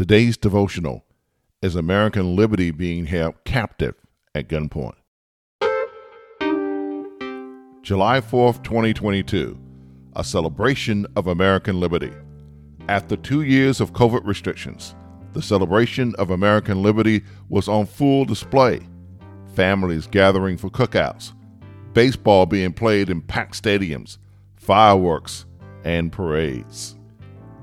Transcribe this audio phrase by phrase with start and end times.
[0.00, 1.04] Today's devotional
[1.60, 3.94] is American liberty being held captive
[4.34, 4.94] at gunpoint.
[7.82, 9.58] July 4th, 2022,
[10.16, 12.14] a celebration of American liberty.
[12.88, 14.94] After two years of COVID restrictions,
[15.34, 18.80] the celebration of American liberty was on full display.
[19.54, 21.34] Families gathering for cookouts,
[21.92, 24.16] baseball being played in packed stadiums,
[24.56, 25.44] fireworks,
[25.84, 26.96] and parades.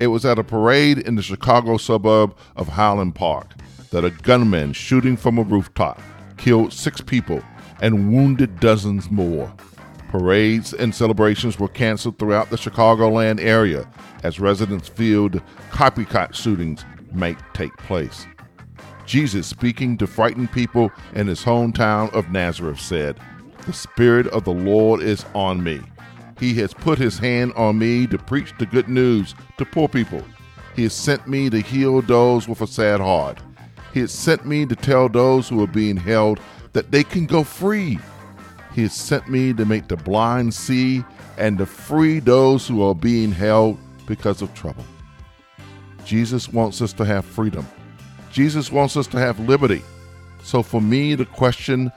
[0.00, 3.52] It was at a parade in the Chicago suburb of Highland Park
[3.90, 6.00] that a gunman shooting from a rooftop
[6.36, 7.42] killed six people
[7.80, 9.52] and wounded dozens more.
[10.08, 13.90] Parades and celebrations were canceled throughout the Chicagoland area
[14.22, 18.26] as residents feared copycat shootings might take place.
[19.04, 23.18] Jesus, speaking to frightened people in his hometown of Nazareth, said,
[23.66, 25.80] The Spirit of the Lord is on me.
[26.38, 30.22] He has put his hand on me to preach the good news to poor people.
[30.76, 33.38] He has sent me to heal those with a sad heart.
[33.92, 36.38] He has sent me to tell those who are being held
[36.72, 37.98] that they can go free.
[38.72, 41.04] He has sent me to make the blind see
[41.36, 44.84] and to free those who are being held because of trouble.
[46.04, 47.66] Jesus wants us to have freedom.
[48.30, 49.82] Jesus wants us to have liberty.
[50.44, 51.90] So for me, the question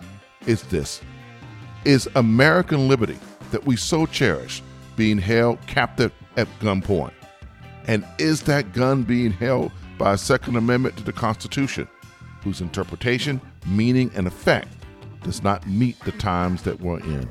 [0.47, 1.01] is this
[1.85, 3.19] Is American liberty
[3.51, 4.61] that we so cherish
[4.95, 7.13] being held captive at gunpoint?
[7.87, 11.87] And is that gun being held by a Second Amendment to the Constitution,
[12.43, 14.69] whose interpretation, meaning, and effect
[15.23, 17.29] does not meet the times that we're in?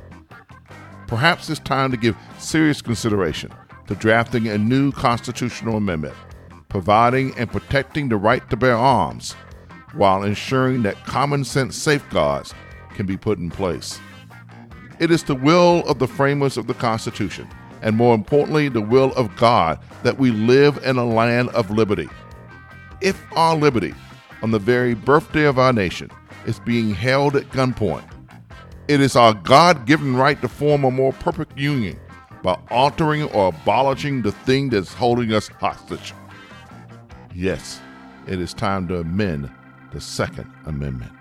[1.07, 3.53] Perhaps it's time to give serious consideration
[3.89, 6.15] to drafting a new constitutional amendment,
[6.69, 9.33] providing and protecting the right to bear arms,
[9.95, 12.55] while ensuring that common sense safeguards
[12.95, 13.99] can be put in place.
[15.01, 17.49] It is the will of the framers of the Constitution,
[17.81, 22.09] and more importantly, the will of God, that we live in a land of liberty.
[23.01, 23.95] If our liberty,
[24.43, 26.11] on the very birthday of our nation,
[26.45, 28.05] is being held at gunpoint,
[28.89, 31.99] it is our God given right to form a more perfect union
[32.43, 36.13] by altering or abolishing the thing that's holding us hostage.
[37.35, 37.81] Yes,
[38.27, 39.51] it is time to amend
[39.93, 41.20] the Second Amendment.